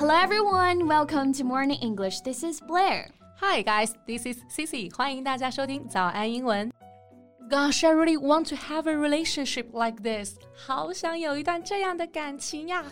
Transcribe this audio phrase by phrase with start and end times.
[0.00, 2.20] Hello everyone, welcome to Morning English.
[2.20, 3.08] This is Blair.
[3.40, 4.94] Hi guys, this is Cici.
[4.94, 6.72] 欢迎大家收听早安英文。
[7.48, 10.36] Gosh, I really want to have a relationship like this.
[10.54, 12.84] 好想有一段这样的感情呀。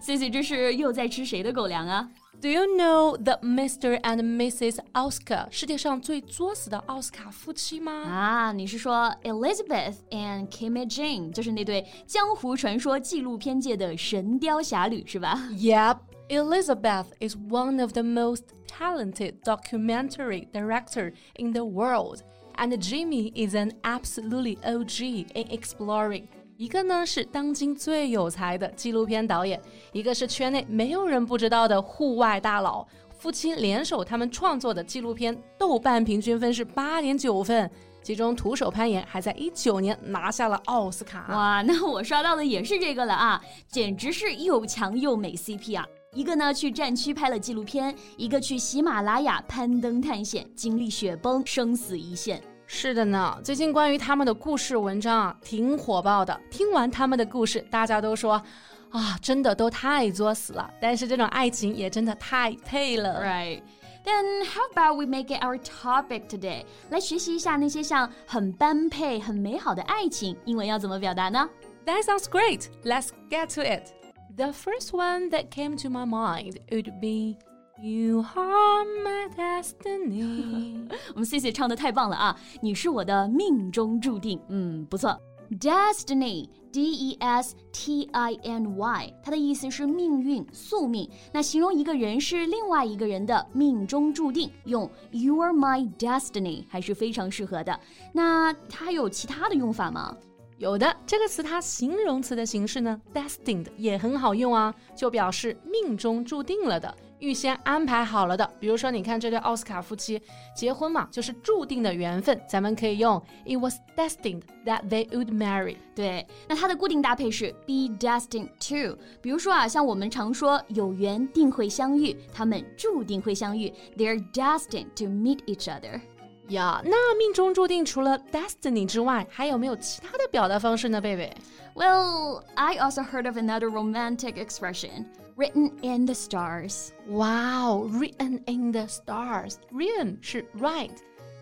[0.00, 2.08] Cici， 这是又在吃谁的狗粮啊？
[2.40, 4.00] Do you know the Mr.
[4.02, 4.78] and Mrs.
[4.92, 7.92] Oscar 世界上最作死的奥斯卡夫妻吗？
[7.92, 15.48] 啊，你是说 Elizabeth and Kimmy Jane，就是那对江湖传说纪录片界的神雕侠侣是吧？
[15.50, 15.96] Yep.
[16.33, 22.23] Elizabeth is one of the most talented documentary director in the world,
[22.55, 26.23] and Jimmy is an absolutely OG in exploring.
[26.57, 29.61] 一个呢是当今最有才的纪录片导演，
[29.91, 32.87] 一个是圈内没有人不知道的户外大佬。
[33.11, 37.69] 夫妻联手，他们创作的纪录片豆瓣平均分是八点九分，
[38.01, 41.27] 其中徒手攀岩还在一九年拿下了奥斯卡。
[41.29, 45.87] 哇，那我刷到的也是这个了啊，简直是又强又美 CP 啊！
[46.13, 52.41] 一个呢去战区拍了纪录片，一个去喜马拉雅攀登探险，经历雪崩，生死一线。
[52.65, 56.39] 是的呢，最近关于他们的故事文章啊，挺火爆的。
[56.49, 58.41] 听完他们的故事，大家都说，
[58.89, 60.69] 啊，真的都太作死了。
[60.79, 63.61] 但是这种爱情也真的太配了，right?
[64.05, 66.63] Then how about we make it our topic today？
[66.89, 71.49] 来学习一下那些像很般配、很美好的爱情，英文要怎么表达呢
[71.85, 72.65] ？That sounds great.
[72.83, 74.02] Let's get to it.
[74.35, 77.37] The first one that came to my mind would be.
[77.79, 80.89] You are my destiny。
[81.13, 82.35] 我们 C C 唱的太棒了啊！
[82.59, 84.41] 你是我的命中注定。
[84.49, 85.15] 嗯，不错。
[85.59, 91.07] Destiny，D E S T I N Y，它的意思是命运、宿命。
[91.31, 97.79] 那形容一个人是另外一个人的命中注定，用 You are my destiny 还是非常适合的。
[98.11, 100.17] 那它还有其他的用法吗？
[100.63, 106.95] 有的，这个词它形容词的形式呢，destined 也很好用啊，就表示命中注定了的。
[107.19, 110.21] 预先安排好了的，比如说，你看这对奥斯卡夫妻
[110.55, 115.75] 结婚嘛，就是注定的缘分，咱们可以用 It was destined that they would marry。
[115.93, 118.97] 对，那它的固定搭配是 be destined to。
[119.21, 125.99] 比如说啊，像我们常说有缘定会相遇，他们注定会相遇，They're destined to meet each other。
[126.48, 131.34] 呀，那命中注定除了 destiny 之外，还有没有其他的表达方式呢，贝贝？
[131.74, 136.90] Well, I also heard of another romantic expression written in the stars.
[137.06, 139.56] Wow, written in the stars.
[139.70, 140.96] Written 是 write，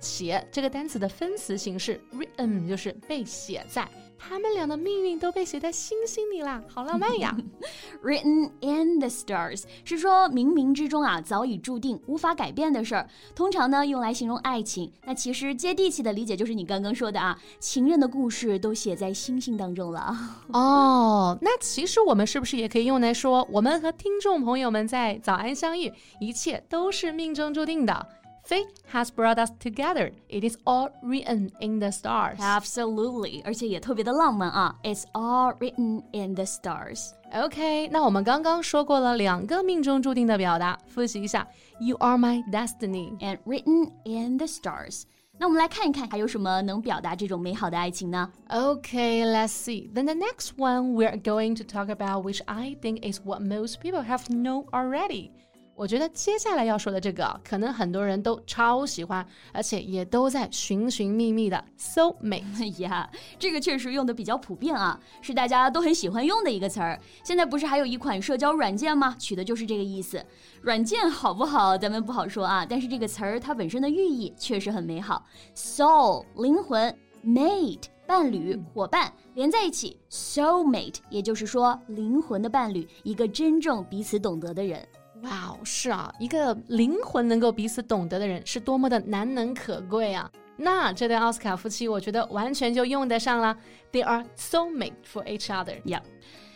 [0.00, 3.88] 写这个单词的分词形式 written 就是被写在。
[4.17, 7.35] 他们俩的命运都被写在星星里啦，好浪漫呀！
[8.03, 13.07] Written in the stars 是说冥冥之中啊，早已注定、无法改变的事儿。
[13.35, 14.91] 通常呢，用来形容爱情。
[15.05, 20.15] 那其实接地气的理解就是你刚刚说的啊，情人的故事都写在星星当中了。
[20.53, 28.07] 哦，那其实我们是不是也可以用来说，我们和听众朋友们在早安相遇，一切都是命中注定的
[28.46, 30.12] ？Fate has brought us together.
[30.28, 32.38] It is all written in the stars.
[32.38, 34.76] Absolutely，而且也特别的浪漫啊。
[34.82, 37.12] It's all written in the stars.
[37.32, 41.46] OK，那我们刚刚说过了两个命中注定的表达，复习一下。
[41.80, 45.04] You are my destiny and written in the stars.
[45.38, 48.30] 那我们来看一看还有什么能表达这种美好的爱情呢？
[48.48, 49.90] Okay, let's see.
[49.92, 53.80] Then the next one we're going to talk about, which I think is what most
[53.80, 55.30] people have known already.
[55.77, 59.23] 我觉得接下来要说的这个，可能很多人都超喜欢，
[59.53, 62.43] 而且也都在寻寻觅觅的 soul mate。
[62.59, 63.07] 哎呀，
[63.37, 66.99] 这个确实用的比较普遍啊，是大家都很喜欢用的一个词儿。
[67.23, 69.15] 现在不是还有一款社交软件吗？
[69.19, 70.25] 取的就是这个意思。
[70.61, 75.23] 软件好不好，咱们不好说啊，但是这个词儿它本身的寓意确实很美好。
[75.55, 76.91] soul 灵魂
[77.23, 84.83] ，mate 伴侣伙伴，连在一起，soul mate 也就是说灵魂的伴侣，一个真正彼此懂得的人。
[85.23, 90.29] 哇哦，是啊，一个灵魂能够彼此懂得的人是多么的难能可贵啊！
[90.55, 93.55] 那这对奥斯卡夫妻，我觉得完全就用得上了。
[93.91, 95.81] They are so made for each other.
[95.83, 96.01] Yeah.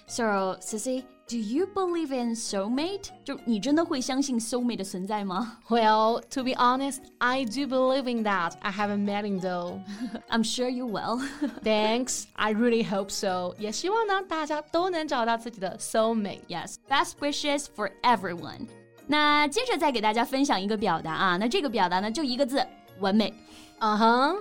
[0.08, 3.09] So, Sissy, do you believe in soulmate？
[3.25, 5.59] 就你真的会相信 soulmate 的存在吗？
[5.69, 8.53] Well, to be honest, I do believe in that.
[8.61, 9.81] I haven't met him though.
[10.29, 11.21] I'm sure you will.
[11.65, 12.25] Thanks.
[12.35, 13.55] I really hope so.
[13.59, 16.41] 也希望呢，大家都能找到自己的 soulmate.
[16.49, 18.69] Yes, best wishes for everyone.
[19.07, 22.65] 那接着再给大家分享一个表达啊，那这个表达呢就一个字，
[23.01, 23.35] 完美。
[23.81, 24.37] 嗯哼，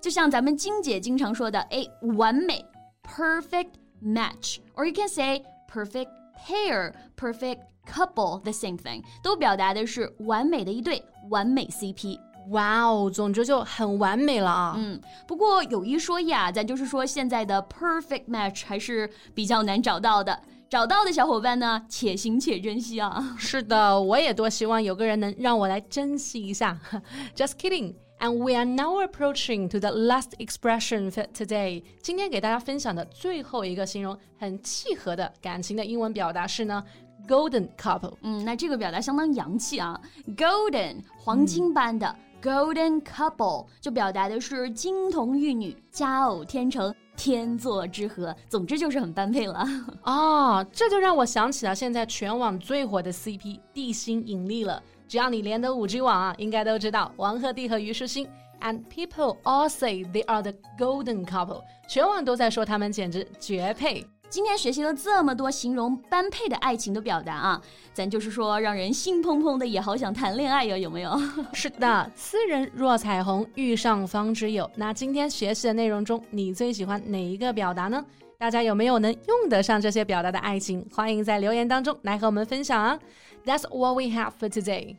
[0.00, 1.86] 就像咱们金姐经常说的，哎，
[2.16, 2.64] 完美，
[3.02, 6.08] perfect。match, or you can say perfect
[6.45, 12.19] pair, perfect couple, the same thing，都表达的是完美的一对，完美 CP。
[12.49, 14.75] 哇哦，总之就很完美了啊。
[14.77, 14.97] 嗯，
[15.27, 20.39] 不过有一说一啊，咱就是说现在的 perfect match 还是比较难找到的。
[20.69, 23.35] 找到的小伙伴呢，且行且珍惜啊。
[23.37, 26.79] 是的，我也多希望有个人能让我来珍惜一下。
[27.35, 27.95] Just kidding.
[28.19, 31.83] And we are now approaching to the last expression for today.
[32.01, 36.83] 今天给大家分享的最后一个形容很契合的感情的英文表达是呢
[37.27, 38.15] ，golden couple。
[38.21, 39.99] 嗯，那这个表达相当洋气啊
[40.35, 42.07] ，golden 黄金般的、
[42.41, 46.93] 嗯、golden couple 就表达的是金童玉女、佳偶天成。
[47.19, 49.67] 天作之合，总之就是很般配了
[50.03, 50.63] 啊！
[50.65, 54.79] 这就让我想起了现在全网最火的 CP 地心引力了。
[55.07, 58.27] 只要你连的五 G 网啊，应该都知道王鹤棣和虞书欣。
[58.59, 64.03] And people all say they are the golden couple，全网都在说他们简直绝配。
[64.29, 67.61] 今天学习了这么多形容般配的爱情的表达啊，
[67.93, 71.19] 咱就是说让人心怦怦的也好想谈恋爱哟，有没有？
[71.53, 74.69] 是的，斯人若彩虹，遇上方知有。
[74.75, 78.03] 那今天学习的内容中，你最喜欢哪一个表达呢？
[78.37, 80.85] 大家有没有能用得上这些表达的爱情？
[80.93, 82.99] 欢迎在留言当中来和我们分享啊。
[83.45, 84.97] That's what we have for today.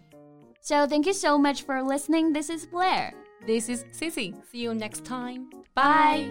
[0.60, 2.32] So thank you so much for listening.
[2.32, 3.12] This is Blair.
[3.46, 4.34] This is Cici.
[4.50, 5.50] See you next time.
[5.74, 6.30] Bye.